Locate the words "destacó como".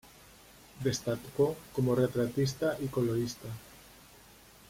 0.83-1.93